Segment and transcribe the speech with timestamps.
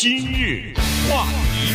[0.00, 0.72] 今日
[1.10, 1.74] 话题，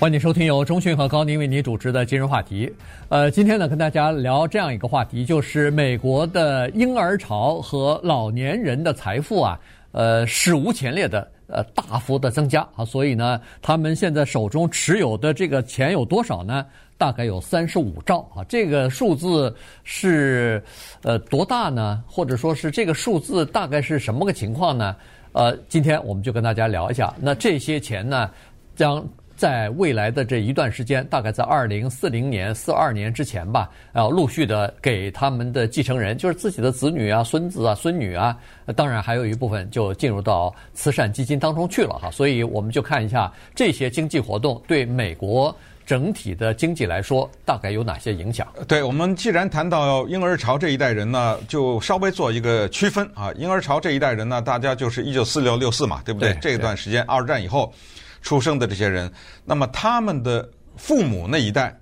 [0.00, 2.72] 欢迎收听由中讯和高宁为您主持的今日话题。
[3.10, 9.60] 呃，今天呢，跟大家聊这样一个话题，就是美国的婴儿潮和老年人的财富啊，
[9.92, 16.64] 呃，史无前例的呃大幅的增加啊，所以呢，他们现在手中持有的这个钱有多少呢？
[16.96, 20.64] 大概有三十五兆啊，这个数字是
[21.02, 22.02] 呃多大呢？
[22.06, 24.96] 或者说是这个数字大概是什么个情况呢？
[25.36, 27.14] 呃，今天我们就跟大家聊一下。
[27.20, 28.30] 那这些钱呢，
[28.74, 38.34] 将在未来的这一段时间，大概在二零四零年、四二年之前吧，要陆续的给他们的继承人，就是自己的子女啊、孙子啊、孙女啊，
[38.74, 42.10] 当然还有一部分就进入到慈善基金当中去了哈。
[42.10, 45.54] 所以我们就看一下这些经济活动对美国。
[45.86, 48.44] 整体的经济来说，大概有哪些影响？
[48.66, 53.32] 对，我们既然谈到婴儿潮这一代人呢，就稍微做一个区分啊。
[53.34, 56.32] 婴儿潮这一代人呢，大家就是一九四六六四嘛，对不对？
[56.34, 57.72] 对，这段时间，二战以后
[58.20, 59.08] 出生的这些人，
[59.44, 61.72] 那么他们的父母那一代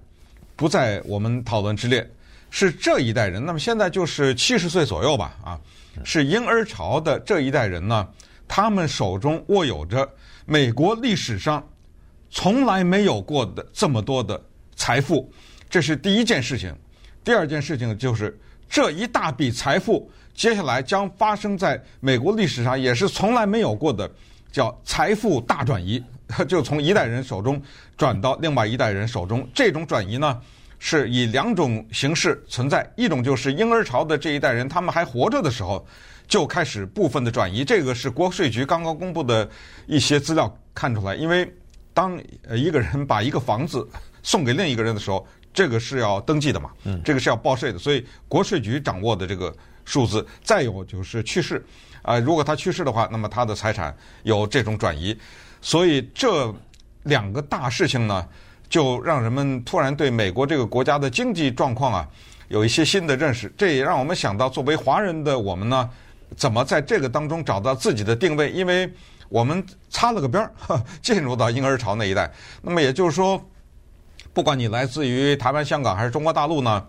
[0.55, 2.07] 不在我们讨论之列，
[2.51, 3.43] 是这一代人。
[3.43, 5.59] 那么现在就是七十岁左右吧，啊，
[6.05, 8.07] 是婴儿潮的这一代人呢，
[8.47, 10.07] 他们手中握有着
[10.45, 11.67] 美国历史上。
[12.35, 14.39] 从来没有过的这么多的
[14.75, 15.33] 财富，
[15.71, 16.75] 这是第一件事情。
[17.23, 18.37] 第二件事情就是
[18.69, 24.11] 这一大笔财富，接下来将发生在美国历史上也是从来没有过的，
[24.51, 26.03] 叫财富大转移，
[26.49, 27.63] 就从一代人手中
[27.97, 29.49] 转到另外一代人手中。
[29.55, 30.41] 这种转移呢，
[30.81, 35.87] 是以两种形式存在：一种就是婴儿潮的这一代人，他们还活着的时候
[36.27, 37.65] 就开始部分的转移。
[37.65, 39.49] 这个是国税局刚刚公布的
[39.87, 41.49] 一些资料看出来，因为。
[41.95, 43.89] 当呃一个人把一个房子
[44.23, 46.71] 送给另一个人的时候，这个是要登记的嘛？
[46.83, 50.27] 嗯，这个是要报税的，所以国税局掌握的这个数字。
[50.43, 51.65] 再有就是去世，
[52.03, 55.17] 啊，如果他去世的话，那么他的财产有这种转移。
[55.63, 56.53] 所以这
[57.05, 58.27] 两个大事情呢，
[58.69, 62.09] 就让人们突然对美国这个国家的经济状况啊
[62.49, 63.53] 有一些新的认识。
[63.57, 65.89] 这也让我们想到，作为华人的我们呢，
[66.37, 68.51] 怎么在这个当中找到自己的定位？
[68.51, 68.93] 因为
[69.29, 70.53] 我们擦了个边儿，
[71.03, 72.31] 进入到婴儿潮那一代。
[72.63, 73.41] 那么也就是说，
[74.33, 76.85] 不管你来自于台湾、香港还是中国大陆呢，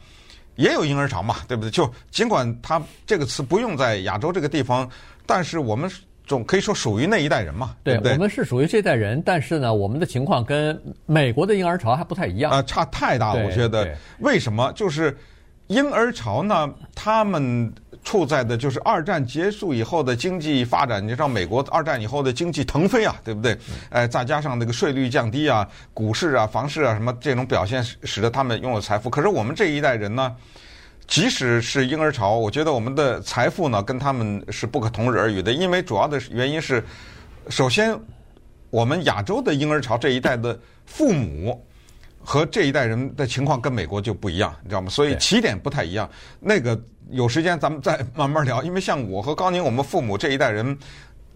[0.56, 1.70] 也有婴儿潮嘛，对不对？
[1.72, 4.90] 就尽管它这个词不用在亚洲这个地方，
[5.26, 5.90] 但是我们
[6.26, 8.12] 总可以说属于那一代人嘛，对不对？
[8.12, 12.52] 对，我们是属于这代人，但是呢，我们的情况跟美国的婴儿潮还不太一样。
[12.52, 13.96] 啊，差太大了，我觉得。
[14.20, 14.72] 为什么？
[14.74, 15.16] 就是
[15.68, 16.74] 婴儿潮呢？
[16.94, 17.74] 他们。
[18.04, 23.58] 处在的就是二战结束以后的经济发展，你知道美国二战以后的经济腾飞啊，对不对？
[23.90, 29.10] 哎，再加上那个税率降低啊，股市啊、房市啊什么这种表现，使得他们拥有财富。
[29.10, 30.36] 可是我们这一代人呢，
[31.08, 36.84] 即使是婴儿潮，我觉得我们的财富呢跟他们是不可同日而语的，因为主要的原因是，
[37.50, 38.00] 首先
[38.70, 41.60] 我们亚洲的婴儿潮这一代的父母。
[42.26, 44.90] 和这一代人的情况跟美国就不一样，你知道吗？
[44.90, 46.10] 所以起点不太一样。
[46.40, 46.78] 那个
[47.12, 50.76] 有时间咱们再慢慢聊，因为像我和高宁，我们父母这一代人，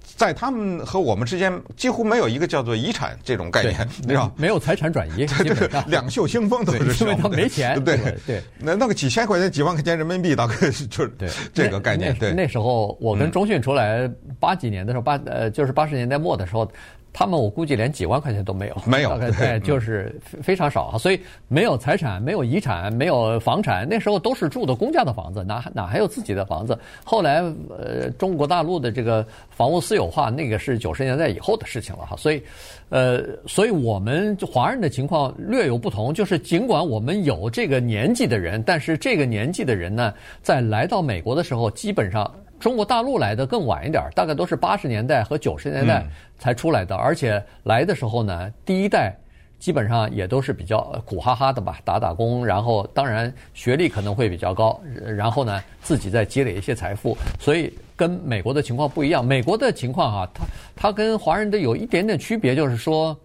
[0.01, 7.95] 在他们和我们之间几乎没有一个叫做遗产这种概念，你知道没有财产转移，对对对，两袖清风都是，因为他没钱，对
[8.25, 8.41] 对。
[8.57, 11.11] 那那个几千块钱、几万块钱人民币，大概是就是
[11.53, 12.15] 这个概念。
[12.17, 16.69] 对，那时候我跟中讯出来八几年的时候，八呃就是八十年代末的时候。
[17.11, 20.97] 他们我估计连几万块钱都没有，没有，对，就是非常少啊。
[20.97, 26.77] 所以没有财产，没有遗产，没有房产，那时候都是住的公家的房子，哪哪还有自己的房子？
[27.03, 32.15] 后来呃，中国大陆的这个房屋私有化，那个是九十年代以后的事情了哈。
[32.15, 32.41] 所以，
[32.89, 42.31] 呃，所以我们华人的情况略有不同，就是尽管我们有这个年纪的人，但是这个年纪的人呢，在来到美国的时候，基本上。
[42.59, 46.05] 中国大陆来的更晚一点，大概都是八十年代和九十年代
[46.37, 49.15] 才出来的，而且来的时候呢，第一代
[49.57, 54.79] 基本上也都是比较苦哈哈的吧，打打工，然后当然学历可能会比较高，
[55.15, 59.25] 然后呢自己再积累一些财富，所以跟美国的情况不一样。
[59.25, 63.17] 美国的情况啊，它它跟华人的有一点点区别，就是说。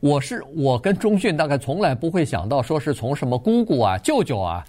[0.00, 4.64] 我是我跟钟迅大概从来不会想到说是从什么姑姑啊、舅舅啊，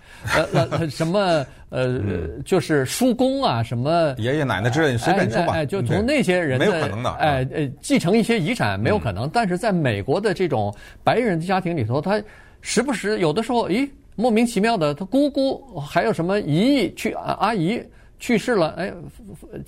[0.54, 2.00] 呃呃什么呃
[2.44, 10.74] 就是叔公啊什么爷爷奶奶之类，随便说吧，哎，就从那些人没有可能的，哎呃继承一些遗产没有可能，但是在美国的这种
[11.04, 12.22] 白人的家庭里头，他
[12.62, 17.81] 时不时有的时候，咦莫名其妙的，他姑姑还有什么姨姨去阿姨。
[18.19, 18.94] 去世了，哎，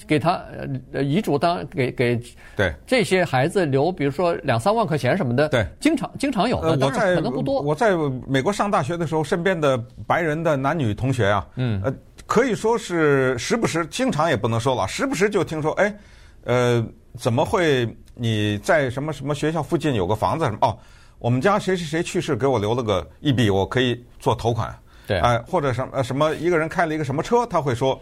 [0.05, 0.43] 给他
[0.91, 2.21] 呃遗嘱当给给
[2.55, 7.61] 对这些孩子留，比如说两三万块钱什么的，对，经常经常有的，当然可能不多。
[7.61, 7.95] 我在
[8.27, 11.93] 美国上大学的时候，身边的白人的男女同学啊，嗯，呃，
[12.27, 15.95] 可以说是时不时，经常也不能说了，时不时就听说，哎，
[16.43, 16.85] 呃，
[17.17, 20.57] 怎么会你在什么什么学校附近有个房子什么？
[20.61, 20.77] 哦，
[21.19, 24.77] 我们家谁谁谁去世，给我留了个一笔，我可以做头款。
[25.07, 27.97] 对，哎，或者什么什么一个人开了一个什么车，他会说。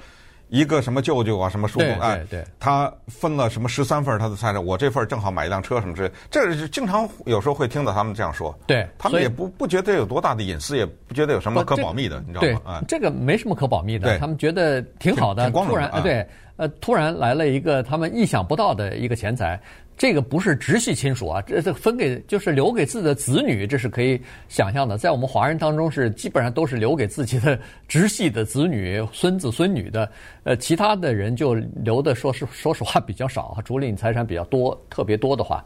[0.50, 2.18] 一个什么舅舅啊，什么叔叔啊，
[2.60, 8.54] 他分了什么十三份他的财产，我这份正好买一辆车什么之类，这是经常有时候会听到他们这样说。
[8.68, 12.62] 对，他们也不不觉得有多大的隐私，也不觉得有什么可保密的，你知道吗？
[12.66, 15.50] 啊，这个没什么可保密的，他们觉得挺好的。
[15.52, 19.60] 突然，对，呃，突然来了一个他们意想不到的一个钱财。
[20.00, 24.18] 这个不是直系亲属啊，这这分给就是留给自己的子女，这是可以
[24.48, 24.98] 想象的。
[24.98, 30.10] 在我们华人当中是基本上都是留给自己的直系的子女、孙子孙女的。
[30.46, 35.62] 呃，其他的人就留的说是说实话比较少，除了你财产比较多、特别多的话。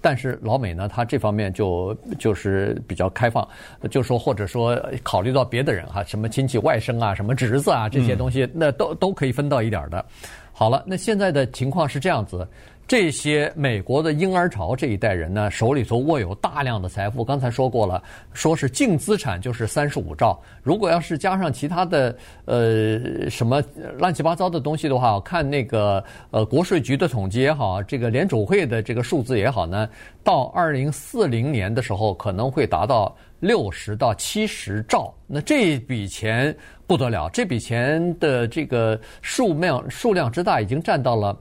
[0.00, 3.48] 但是老美呢，他这方面就就是比较开放，
[3.88, 10.04] 就说或者说考虑到别的人哈，什么亲戚外甥啊、什么侄子啊这些东西，那都都可以分到一点的。
[10.52, 12.46] 好了，那现在的情况是这样子。
[12.88, 17.24] 这些美国的婴儿潮这一代人呢，手里头握有大量的财富。
[17.24, 18.00] 刚才说过了，
[18.32, 20.40] 说是净资产就是三十五兆。
[20.62, 23.60] 如果要是加上其他的呃什么
[23.98, 29.88] 乱七八糟的东西的话，看那个呃国税局的统计也好，这个联储会的这个数字也好呢，
[30.22, 35.12] 到二零四零年的时候可能会达到六十到七十兆。
[35.26, 36.56] 那这笔钱
[36.86, 41.36] 不得了，这笔钱的这个数量数量之大，已经占到了。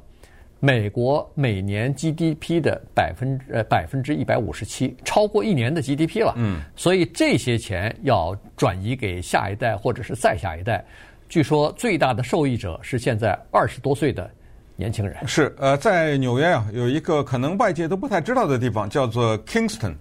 [0.65, 6.33] 美国每年 GDP 的百分之呃百分之一百五十七，超过一年的 GDP 了。
[6.37, 10.83] 嗯，所以这些钱要转移给下一代或者是再下一代。
[11.29, 14.27] 据说最大的受益者是现在二十多岁的
[14.75, 15.15] 年轻人。
[15.27, 19.93] 是呃，在纽约啊，有一个可能外界都不太知道的地方，叫做 Kingston。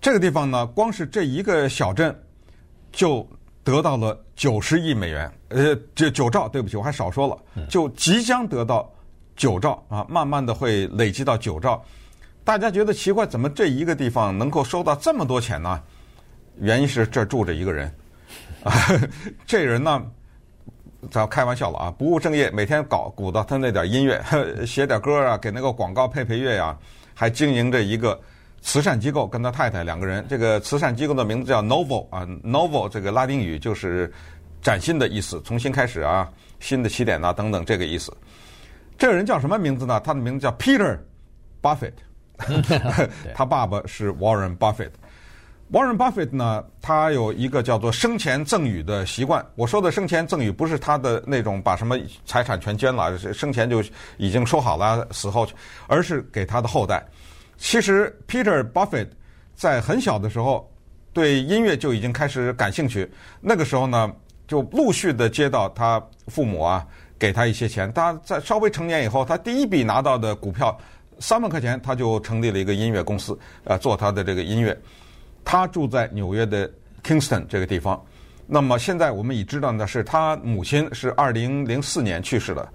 [0.00, 2.12] 这个地方呢，光是这一个小镇
[2.90, 3.24] 就
[3.62, 8.90] 得到了九十亿美元，呃，这九兆，对不起，我还少说了，就即将得到。
[9.36, 11.82] 九兆啊，慢慢的会累积到九兆。
[12.44, 15.80] 大家觉得奇怪，怎么这一个地方能够收到这么多钱呢？
[16.60, 17.92] 原因是这住着一个人，
[18.62, 18.72] 啊，
[19.44, 20.00] 这人呢，
[21.10, 24.22] 咱开玩笑了啊，不务正业，每天搞鼓捣他那点音乐，
[24.64, 26.78] 写点歌啊，给那个广告配配乐呀，
[27.12, 28.20] 还经营着一个
[28.60, 30.24] 慈善机构，跟他太太两个人。
[30.28, 34.12] 这个慈善机构的名字叫 Novo 啊，Novo 这个拉丁语就是
[34.62, 38.16] 崭新的意思，重新开始啊，新的起点呐，等等这个意思。
[39.04, 40.00] 这个人叫什么名字呢？
[40.00, 40.98] 他的名字叫 Peter
[41.60, 41.92] Buffett，
[43.36, 44.88] 他爸爸是 Warren Buffett。
[45.70, 49.44] Warren Buffett 呢，他有一个叫做生前赠与的习惯。
[49.56, 53.84] 我说的生前赠与不是他的那种把什么财产全捐了，生前就
[54.16, 55.46] 已经说好了死后，
[55.86, 57.04] 而是给他的后代。
[57.58, 59.08] 其实 Peter Buffett
[59.54, 60.66] 在很小的时候
[61.12, 63.12] 对音乐就已经开始感兴趣，
[63.42, 64.10] 那个时候呢，
[64.48, 66.86] 就陆续的接到他父母啊。
[67.18, 70.76] 给他一些钱，他在稍微成年以后，他第一笔拿到的股票
[71.18, 74.76] 三万块钱，他就成立了一个音乐公司，呃，做他的这个音乐。
[75.44, 76.70] 他住在纽约的
[77.02, 78.02] Kingston 这个地方。
[78.46, 82.68] 那么现在我们已知道的是，他母亲是二零零四年去世的。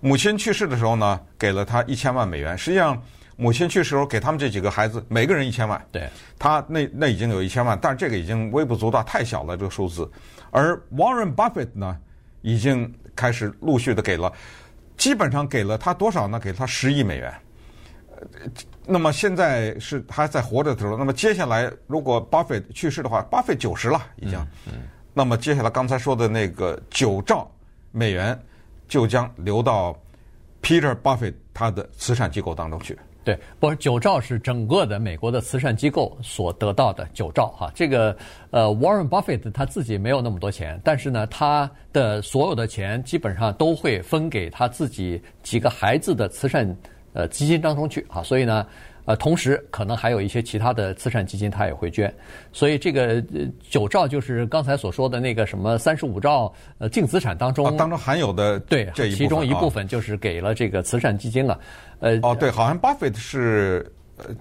[0.00, 2.58] 母亲去世的时候呢，给了他一千万美元。
[2.58, 3.00] 实际上，
[3.36, 5.80] 母亲去世时候给他们这几个孩子每个人一千万。
[5.92, 6.08] 对，
[6.38, 10.10] 他那那已经有一千万，但是这个已经微不足道，太小了这个数字。
[10.50, 11.96] 而 Warren Buffett 呢，
[12.42, 12.92] 已经。
[13.14, 14.32] 开始陆续的给了，
[14.96, 16.40] 基本上给了他多少呢？
[16.40, 17.30] 给了他十亿美元。
[18.86, 24.38] 那么现在是还在活着的时候，那么接下来如果巴菲特去世的话，巴菲特九十了已经。
[24.66, 24.84] 嗯。
[25.12, 27.46] 那么接下来刚才说的那个九兆
[27.90, 28.36] 美元
[28.88, 29.94] 就将流到
[30.62, 32.98] Peter Buffett 他的慈善机构当中去。
[33.24, 37.70] 对，不是九兆是整个的美国的慈善机构所得到的九兆哈。
[37.74, 38.16] 这个
[38.50, 46.76] 呃，Warren Buffett 他自己没有那么多钱，但是呢，他的所有的钱基本上都会分给他自己几个孩子的慈善
[47.12, 48.22] 呃基金当中去啊。
[48.22, 48.66] 所以呢。
[49.04, 52.12] 呃，同时可能还有一些其他的慈善基金，他也会捐，
[52.52, 53.22] 所以这个
[53.68, 61.58] 九兆就是刚才所说的那个什么三十五兆呃净资产当中，啊、当中含有的对这，其中一部分就是给了这个慈善基金了。
[62.00, 63.92] 呃，哦，对，好像巴菲特是。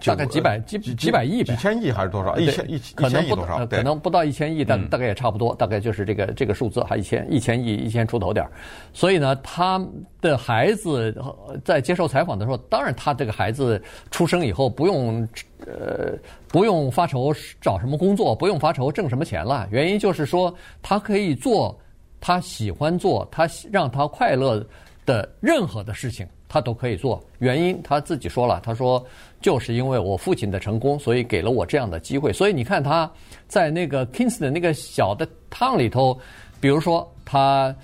[0.04, 2.38] 大概几百几几百亿，几千亿还是多少？
[2.38, 3.66] 一千一可能不多少？
[3.66, 8.51] 可能不到一千亿，但大概也差不多，大概就是这个这个数字，还一千一千亿一千出头点儿。
[8.94, 9.84] 所以呢，他
[10.20, 11.16] 的孩子
[11.63, 15.28] 在接受采访的时候，当然他这个孩子出生以后不用
[15.66, 16.13] 呃
[16.50, 19.68] 不用发愁找什么工作，不用发愁挣什么钱了。
[19.72, 21.80] 原因就是说，他可以做
[22.20, 24.63] 他喜欢做，他让他快乐
[25.06, 26.28] 的任何的事情。
[26.54, 29.01] 他都可以做，原因他自己说了，他说
[29.41, 32.31] 就是因为我父亲的成功，所以给了我这样的机会。
[32.31, 33.10] 所以你看他
[33.48, 36.17] 在那个 Kingston 那个小的 town 里头，
[36.60, 37.75] 比如说他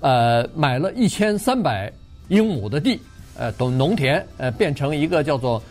[0.00, 1.92] 呃买了一千三百
[2.28, 3.00] 英亩的地，
[3.36, 5.62] 呃，农农田呃变成一个叫做，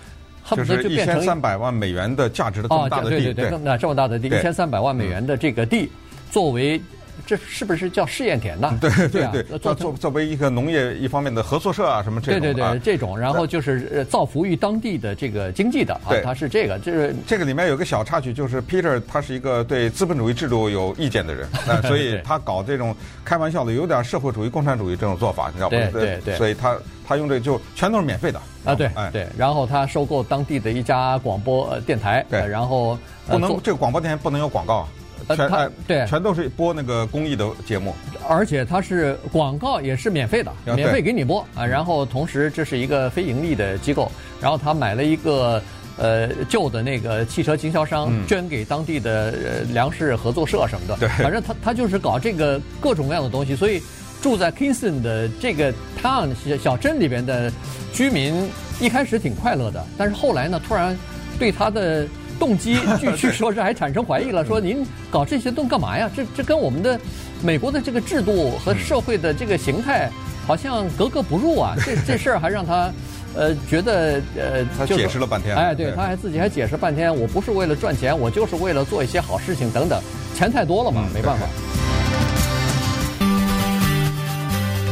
[0.43, 5.89] 恨不得就变成一千三百万美元的价值的这么大的地，哦、对对对，那这么大的地，一千三百万美元的这个地，
[6.31, 6.79] 作为。
[7.25, 8.77] 这是不是叫试验田呢？
[8.79, 17.15] 对对对，作作作为一个农业一方面的合作社啊，什么这种对对对，这种，然后就是造福于当地的这个经济的啊，它是这个，就是。
[17.25, 21.47] 这个里面有个小插曲，就是 Peter 他是一个对资本主义制度有意见的人，
[21.83, 25.77] 所以他搞这种开玩笑的，有点社会主义、共产主义这种做法，你知道吗？
[25.77, 25.91] 对。
[25.91, 26.77] 对对，所以他
[27.07, 28.39] 他用这个就全都是免费的。
[28.63, 34.87] 啊，对对，然后他收购当地的一家广播电台，对，然后不能这个广播电台不能有广告。
[35.33, 37.95] 全他对，全都是播那个公益的节目，
[38.27, 41.65] 而且它是广告也是免费的，免费给你播啊。
[41.65, 45.61] 然后同时这是一个非盈利的机构，然后他买了一个
[45.97, 49.31] 呃旧的那个汽车经销商，捐给当地的
[49.71, 50.97] 粮食合作社什么的。
[50.97, 53.55] 对，反正他他就是搞这个各种各样的东西。
[53.55, 53.81] 所以
[54.21, 56.29] 住在 Kingston 的这个 town
[56.61, 57.49] 小镇里边的
[57.93, 58.49] 居民
[58.81, 60.95] 一开始挺快乐的，但是后来呢，突然
[61.39, 62.05] 对他的。
[62.39, 66.09] 动机据据说是还产生怀疑了，说您搞这些动干嘛呀？
[66.15, 66.99] 这这跟我们的
[67.41, 70.09] 美国的这个制度和社会的这个形态
[70.45, 71.75] 好像格格不入啊！
[71.85, 72.91] 这这 事儿还让他
[73.35, 75.55] 呃觉得呃，他解释了半天。
[75.55, 80.01] 哎，对，他还自己还解释半天，我不是为了赚钱，我就是为了做一些好事情等等，
[80.35, 81.47] 钱太多了嘛，没办法。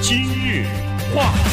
[0.01, 0.65] 今日
[1.15, 1.52] 话题。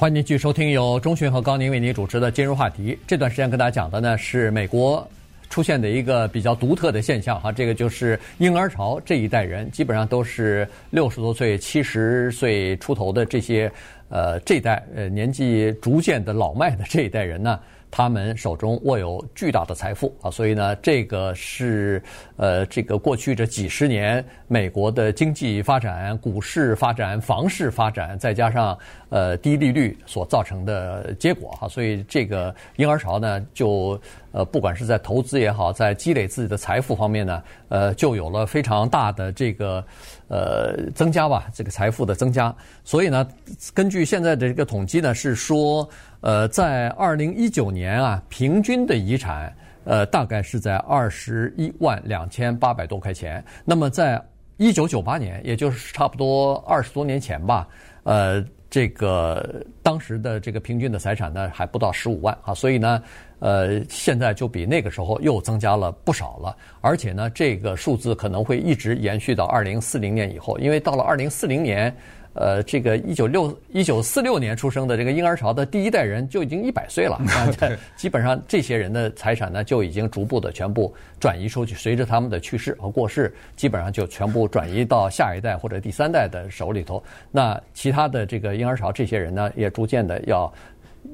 [0.00, 2.98] 欢迎继续收听由钟迅和高宁为您主持的今日话题。
[3.06, 5.06] 这段时间跟大家讲的呢是美国
[5.50, 13.70] 出现的一个比较独特的现象哈，这个就是婴儿潮这一代人，基本上都是六十多岁、七十岁出头的这些
[14.08, 17.60] 呃这一代呃年纪逐渐的老迈的这一代人呢。
[17.90, 20.14] 他们手中握有巨大的财富。
[20.22, 22.02] 啊，所以呢，这个是
[22.36, 28.78] 呃，这个过去这几十年美国的经济发展、股市发展、房市发展，再加上
[29.08, 31.50] 呃低利率所造成的结果。
[31.52, 34.00] 哈，所以这个婴儿潮呢，就
[34.32, 39.84] 呃，不管是在投资也好，在积累自己的财富方面呢，呃，就有了非常大的这个
[40.28, 42.54] 呃增加吧，这个财富的增加。
[42.84, 43.26] 所以呢，
[43.74, 45.88] 根据现在的这个统计呢，是说。
[46.22, 49.50] 呃，在二零一九年啊，平均的遗产
[49.84, 53.42] 呃大概是在二十一万两千八百多块钱。
[53.64, 54.22] 那么在
[54.58, 57.66] 一九九八年，也就是差不多二十多年前吧，
[58.02, 63.02] 呃，这个当时的这个平均的财产呢还不到十五万啊，所以呢，
[63.40, 66.56] 呃，现在就比那个时候又增加了不少了。
[66.80, 71.94] 而且呢，这个数字可能会一直延续到二零四零年以后，因为到了二零四零年。
[72.32, 77.50] 呃，这个一九六一九四六年出生的这个婴儿潮的第一代人就已经一百岁了啊！
[77.98, 87.02] 基本上这些人的财产呢，就已经逐步的全部转移出去，随着他们的去世和过世，基本上就全部转移到下一代或者第三代的手里头。
[87.32, 90.50] 那其他的这个婴儿潮这些人呢，也逐渐的要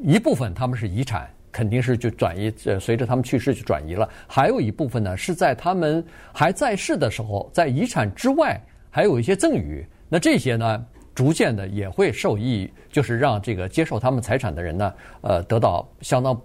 [0.02, 4.06] 一部分他们是遗产，肯定是就转移，呃，随着他们去世就转移了。
[4.26, 8.60] 还有一部分呢，是在他们还在世的时候，在遗产之外
[8.90, 9.86] 还有一些赠与。
[10.10, 10.84] 那这些呢？
[11.16, 16.38] 逐渐的也会受益，就是让这个接受他们财产的人呢，呃，得到相当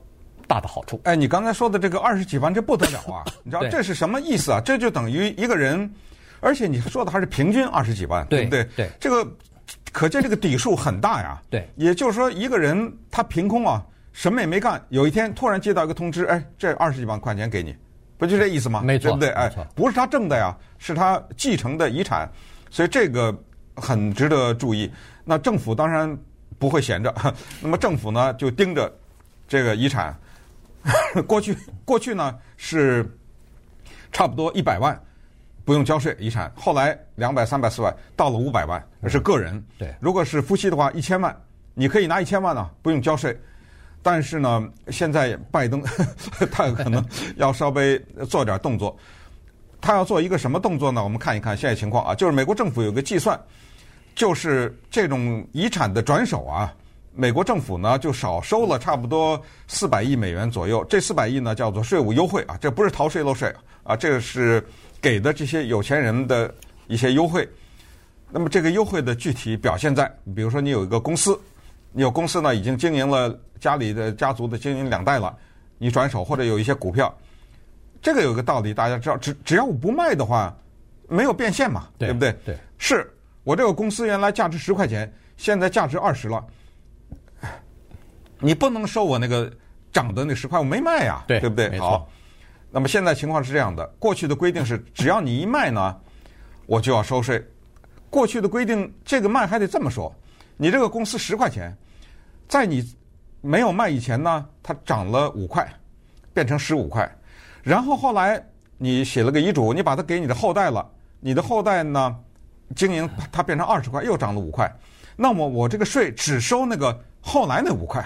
[0.48, 0.98] 大的好处。
[1.04, 3.20] 哎，你刚才说的这个二十几万，这不得了啊！
[3.44, 4.62] 你知道这是什么意思啊？
[4.64, 5.94] 这就等于一个人，
[6.40, 8.64] 而且你说的还是平均二十几万，对不对？
[8.78, 9.30] 对，这个
[9.92, 11.42] 可见这个底数很大呀。
[11.50, 17.76] 对，也就是说，一个人他凭空啊，什么也没干，有一天突然接到一个通知，哎，这二十几万块钱给你，
[18.18, 18.82] 不就这意思吗？
[18.84, 19.30] 没错，对不对？
[19.30, 22.30] 哎，不是他挣的呀，是他继承的遗产，
[22.70, 23.36] 所以这个。
[23.74, 24.92] 很值得注意。
[25.24, 26.16] 那政府当然
[26.60, 27.16] 不会闲着，
[27.62, 28.94] 那么政府呢就盯着
[29.48, 30.16] 这个遗产。
[31.26, 33.10] 过去过去呢是
[34.12, 35.02] 差不多一百万
[35.64, 39.64] 不用交税遗产，后来两百、三百、四百到了五百万，那是个人。
[39.80, 41.36] 对，如果是夫妻的话，一千万
[41.74, 43.36] 你可以拿一千万呢，不用交税。
[44.04, 45.82] 但是呢，现在拜登
[46.52, 47.06] 他可能
[47.36, 48.96] 要稍微做点动作。
[49.80, 51.04] 他要做一个什么动作呢？
[51.04, 53.40] 我们看一看现在情况啊，就是美国政府有个计算，
[54.14, 56.72] 就是这种遗产的转手啊，
[57.16, 60.86] 美国政府呢就少收了差不多四百亿美元左右。
[60.88, 63.52] 这四百亿呢叫做税务优惠啊，这不是逃税漏税
[63.84, 64.64] 啊，这个是
[65.02, 66.54] 给的这些有钱人的
[66.88, 67.50] 一些优惠。
[68.30, 70.06] 那么这个优惠的具体表现在，
[70.36, 71.38] 比如说你有一个公司，
[71.94, 75.36] 有公司呢已经经营了家里的家族的经营两代了，
[75.78, 77.14] 你转手或者有一些股票。
[78.02, 80.56] 这个有个道理，大家知道，只只要我不卖的话，
[81.08, 82.36] 没有变现嘛，对，对不对？
[82.44, 83.08] 对，是
[83.44, 86.44] 我这个公司原来价值十块钱，现在价值二十了，
[88.40, 89.52] 你不能收我那个
[89.94, 91.78] 涨的那十块，我没卖呀，对，对不对？
[91.78, 92.10] 好，
[92.72, 95.96] 那么现在情况是这样的，过去的规定是，只要你一卖呢，
[96.66, 97.46] 我就要收税。
[98.10, 100.12] 过去的规定，这个卖还得这么说，
[100.62, 101.76] 你这个公司十块钱，
[102.48, 102.88] 在你
[103.42, 105.68] 没有卖以前呢，它涨了五块，
[106.36, 107.12] 变成十五块。
[107.64, 108.40] 然后后来
[108.78, 110.88] 你写了个遗嘱，你把它给你的后代了，
[111.20, 112.16] 你的后代呢
[112.76, 114.72] 经营它变成二十块，又涨了五块。
[115.16, 118.06] 那么我这个税只收那个后来那五块，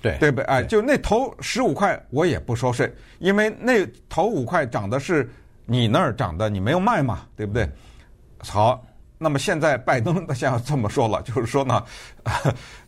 [0.00, 0.44] 对对不对？
[0.46, 5.30] 哎，就那头十五块我也不收税，因为那头五块涨的是
[5.66, 7.68] 你那儿涨的，你没有卖嘛，对不对？
[8.38, 8.82] 好。
[9.22, 11.84] 那么现在拜登他现在这么说了，就是说呢，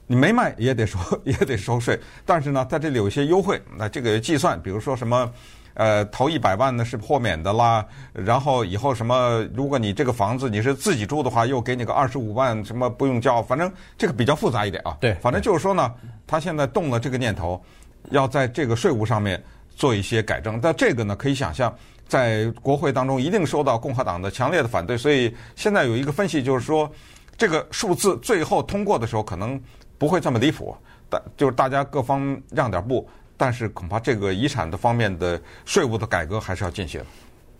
[0.06, 5.30] 你没卖也得收也得收税，但是呢，在这里有一些优惠，那这个计算，比如说什么，
[5.74, 7.84] 呃，投一百万呢是豁免的啦，
[8.14, 14.96] 然后以后什么，如果你这个房子你是自己住的话，又给你个二十五万，什么不用交，反正这个比较复杂一点啊。
[15.02, 15.92] 对，反正就是说呢，
[16.26, 17.62] 他现在动了这个念头，
[18.08, 19.38] 要在这个税务上面
[19.76, 21.70] 做一些改正，但这个呢，可以想象。
[22.12, 26.92] 在国会当中一定受到共和党的强烈的反对，所以现在有一个分析就是说，
[27.38, 29.58] 这个数字最后通过的时候可能
[29.96, 30.76] 不会这么离谱，
[31.08, 37.00] 但就是大家各方让点步，但是恐怕这个遗产的方面的税务的改革还是要进行。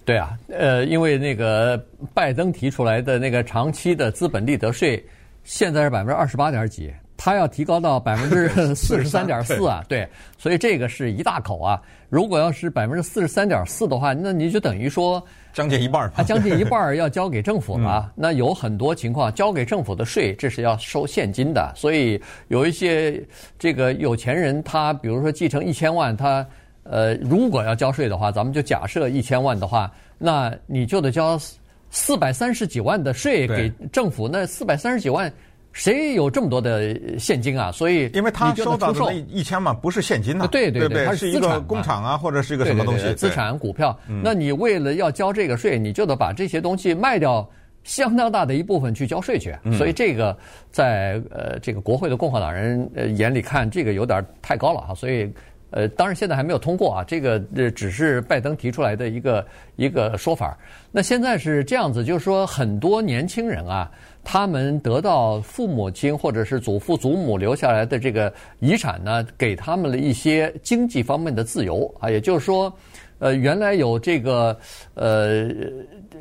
[0.04, 1.82] 对啊，呃，因为那个
[2.12, 5.02] 拜登提出来的那个长期的资本利得税，
[5.44, 6.92] 现在是百分之二十八点几。
[7.24, 11.80] 他要提高到 百分之四十三点四啊，对，所以这个是一大口啊。
[12.08, 18.10] 如果要是百分之四十三点四的话，那你就等于说将近一半儿，将近一半儿要交给政府了。
[18.16, 21.72] 那有很多情况，交给政府的税，这是要收现金的。
[21.76, 23.22] 所以有一些
[23.56, 26.44] 这个有钱人，他比如说继承一千万，他
[26.82, 29.88] 呃，如果要交税的话，咱们就假设一千万的话，
[30.18, 31.40] 那你就得交
[31.88, 34.28] 四百三十几万的税给政府。
[34.28, 35.32] 那四百三十几万。
[35.72, 37.72] 谁有这么多的现金啊？
[37.72, 43.98] 所以因为他收到的那一千万不是现金呐，对对对，它是一个工厂啊，或者是一个什么东西，资产股票。
[44.22, 47.48] 那你为了要交这个税，你就得把这些东西卖掉
[47.84, 49.56] 相当大的一部分去交税去。
[49.76, 50.36] 所以这个
[50.70, 54.94] 在呃这个国会的共和党人呃眼里看，这个有点太高了哈。
[54.94, 55.32] 所以
[55.72, 60.56] 呃，当然现在还没有通过啊，这个呃只是拜登提出来的一个一个说法。
[60.92, 63.90] 那现在是这样子，就是说很多年轻人啊。
[64.24, 72.72] 他们得到父母亲或者是祖父祖母留下来的这个遗产呢，给他们了一些经济方面的自由啊，也就是说，
[73.18, 74.56] 呃，原来有这个
[74.94, 75.50] 呃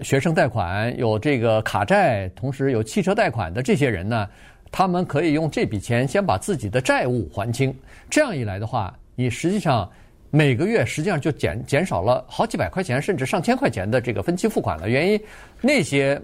[0.01, 4.27] 学生贷款，有这个卡债，同时有汽车贷款的这些人呢，
[4.71, 7.71] 他们可以用这笔钱先把自己的债务还清。
[8.09, 9.89] 这样一来的话，你实际上
[10.29, 14.89] 每个月实际上就减减少了好几百块钱，甚至上千块钱的这个分期付款了。
[14.89, 15.19] 原因
[15.61, 16.21] 那些。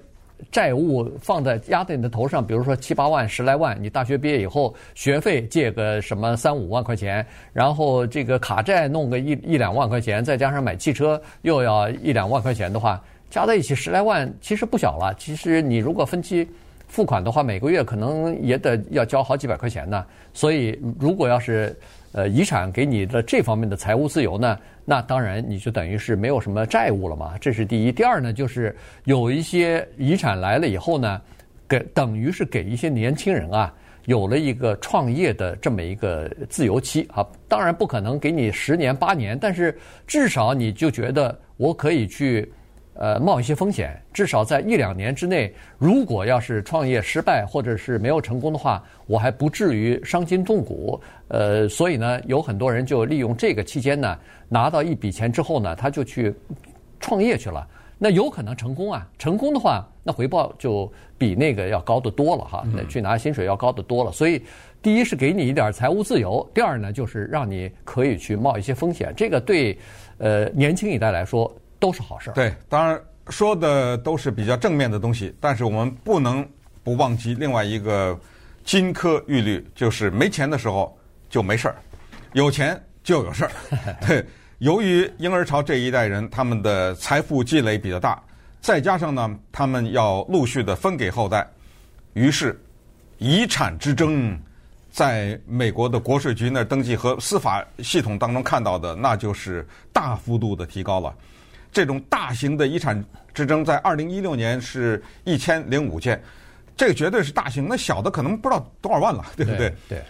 [0.51, 15.11] 债务放在压在你的头上，比如说七八万、十来万，你大学毕业以后学费借个什么三五万块钱，然后这个卡债弄个一一两万块钱，再加上买汽车又要一两万块钱的话，加在一起十来万，其实不小了。
[15.17, 16.47] 其实你如果分期
[16.87, 20.05] 付款的话，每个月可能也得要交好几百块钱呢。
[20.33, 21.75] 所以如果要是
[22.13, 27.91] 呃遗产给你的这方面的财务自由呢，那当然，你就等于是没有什么债务了嘛，这是第一。
[27.91, 31.21] 第二呢，就是有一些遗产来了以后呢，
[31.67, 33.73] 给等于是给一些年轻人啊，
[34.05, 37.25] 有了一个创业的这么一个自由期啊。
[37.47, 42.51] 当然不可能给你十年八年，但是至少你就觉得我可以去。
[42.99, 50.99] 呃，冒一些风险，至少在一两年之内，如果要是创业失败或者是没有成功的话，我还不至于伤筋动骨。
[51.27, 54.17] 呃，所以呢，有很多人就利用这个期间呢，
[54.49, 56.33] 拿到一笔钱之后呢，他就去
[56.99, 57.67] 创业去了。
[57.99, 64.11] 那有可能成功啊，成功的话，那回报就比那个要高得多了哈，那去拿薪水要高得多了。
[64.11, 64.41] 所以，
[64.81, 69.13] 第一是给你一点财务自由，第二呢，就是让你可以去冒一些风险。
[69.15, 69.77] 这个对
[70.17, 71.55] 呃年轻一代来说。
[71.79, 72.33] 都是好事儿。
[72.33, 76.47] 对，当然说的都是比较正面的东西，但是我们不能
[76.83, 78.17] 不忘记另外一个
[78.63, 80.97] 金科玉律，就是没钱的时候
[81.29, 81.75] 就没事儿，
[82.33, 83.51] 有钱就有事儿。
[84.07, 84.25] 对，
[84.59, 88.21] 由于婴儿潮这一代人他们的财富积累比较大，
[88.61, 91.47] 再加上呢，他们要陆续的分给后代，
[92.13, 92.59] 于是
[93.17, 94.39] 遗产之争
[94.89, 101.13] 在美国的国税局那儿登记和司法系统当中看到的，那就是大幅度的提高了。
[101.71, 103.03] 这种大型的遗产
[103.33, 106.21] 之争，在二零一六年是一千零五件，
[106.75, 107.67] 这个绝对是大型。
[107.67, 109.71] 那小的可能不知道多少万了，对不对？
[109.87, 110.01] 对，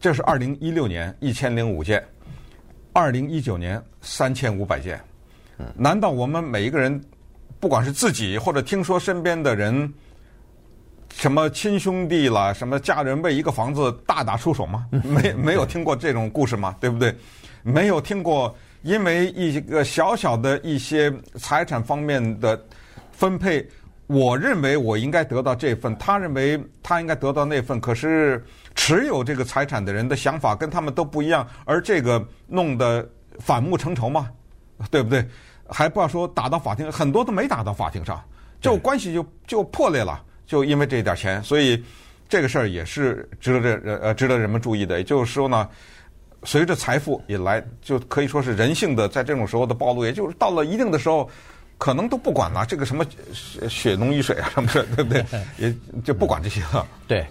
[0.00, 2.02] 这是二零一六年一千零五件，
[2.92, 4.98] 二零一九年三千五百件。
[5.74, 7.02] 难道我们每一个人，
[7.60, 9.92] 不管是自己或者听说身边的人，
[11.14, 14.86] 什么亲兄弟啦，什么家人为一个房子大打出手吗？
[15.04, 16.74] 没没有听过这种故事吗？
[16.80, 17.14] 对不对？
[17.62, 18.54] 没有听过。
[18.86, 22.64] 因为一个小小的一些财产方面的
[23.10, 23.66] 分配，
[24.06, 28.44] 我认为我应该得到这份，他认为他应该得到那份，可是
[28.76, 33.04] 持有这个财产的人的想法跟他们都不一样，而这个弄得
[33.40, 34.30] 反目成仇嘛，
[34.88, 35.26] 对不对？
[35.68, 38.22] 还不要说打到法庭，很多都没打到法庭上，
[38.60, 41.82] 就关系就就破裂了，就因为这点钱，所以
[42.28, 44.98] 这个事儿也是值得这呃值得人们注意的。
[44.98, 45.68] 也就是说呢，
[46.46, 51.28] 随着财富也来，就可以说是人性的在这种时候的暴露，也就是到了一定的时候。
[51.78, 53.04] 可能都不管了，这个什么
[53.68, 55.22] 血浓于水啊什么的，对不对？
[55.60, 56.86] 也就不管这些了。
[57.06, 57.22] 对，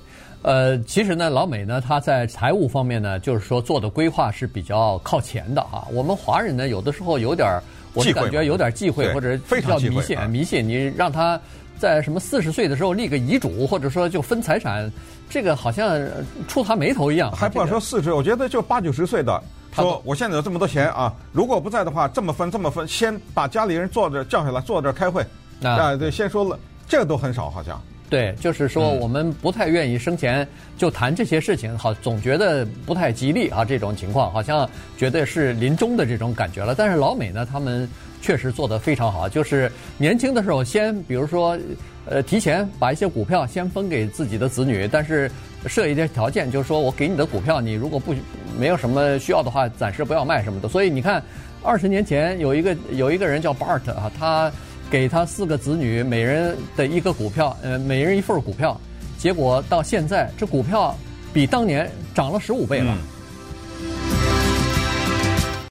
[0.43, 5.88] 呃，其实呢，老美呢，他在财务方面呢，就是说做的规划是比较靠前的啊。
[5.91, 7.60] 我们华人呢，有的时候有点，
[7.95, 10.67] 我感觉有点忌讳，或者非常迷信，迷信。
[10.67, 11.41] 你让他
[11.78, 14.92] 在什么四十岁的时候立个遗嘱，或者说就分财产，
[15.30, 16.00] 这个好像
[16.48, 17.32] 触他眉头一样。
[17.32, 19.42] 还不要说四十，我觉得就八九十岁的。
[19.74, 25.22] 说我现在有这么多钱啊，如果不在的话，这么分这么分，先把家里人坐着叫下来，坐这儿开会
[25.62, 26.58] 啊，对，先说了，
[26.88, 27.78] 这个都很少，好像。
[28.10, 36.76] 对，就是说我们不太愿意生前就谈这些事情，好，总觉得不太吉利啊，这种情况好像觉得是临终的这种感觉了。
[36.76, 37.88] 但是老美呢，他们
[38.22, 41.58] 确实做得非常好，就是年轻的时候先，比如说，
[42.06, 45.30] 呃，提前把一些股票先分给自己的子女，但是。
[45.68, 48.13] 设一些条件，就是说我给你的股票，你如果不
[48.56, 50.70] 没有什么需要的话，暂时不要卖什么的。
[50.70, 51.20] 所以你看，
[51.63, 54.52] 二十年前有一个有一个人叫 Bart 啊，他
[54.89, 58.80] 给他四个子女每人的一个股票，呃，每人一份股票，
[59.17, 60.95] 结果到现在这股票
[61.34, 62.98] 比当年涨了十五倍了。